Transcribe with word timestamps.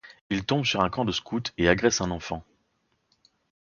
Il 0.31 0.43
tombe 0.47 0.65
sur 0.65 0.81
un 0.81 0.89
camp 0.89 1.05
de 1.05 1.11
scout 1.11 1.53
et 1.59 1.69
agresse 1.69 2.01
un 2.01 2.09
enfant. 2.09 2.43